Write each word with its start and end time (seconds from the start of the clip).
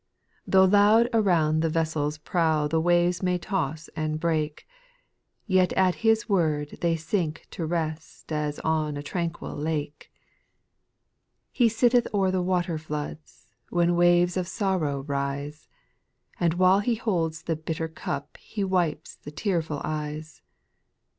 2. 0.47 0.51
Though 0.53 0.65
loud 0.65 1.09
around 1.13 1.59
the 1.59 1.69
vessel's 1.69 2.17
prow 2.17 2.67
The 2.67 2.81
waves 2.81 3.21
may 3.21 3.37
toss 3.37 3.87
and 3.95 4.19
break, 4.19 4.67
Yet 5.45 5.73
at 5.73 5.93
His 6.03 6.27
word 6.27 6.79
they 6.81 6.95
sink 6.95 7.45
to 7.51 7.67
rest 7.67 8.31
As 8.31 8.57
on 8.61 8.97
a 8.97 9.03
tranquil 9.03 9.55
lake. 9.55 10.09
3. 11.55 11.65
He 11.65 11.69
sitteth 11.69 12.07
o'er 12.15 12.31
the 12.31 12.41
waterfloods. 12.41 13.53
When 13.69 13.95
waves 13.95 14.37
of 14.37 14.47
sorrow 14.47 15.01
rise; 15.01 15.67
And 16.39 16.55
while 16.55 16.79
He. 16.79 16.95
holds 16.95 17.43
the 17.43 17.55
bitter 17.55 17.87
cup 17.87 18.37
He 18.37 18.63
wipes 18.63 19.17
the 19.17 19.29
tearful 19.29 19.81
eyes. 19.83 20.41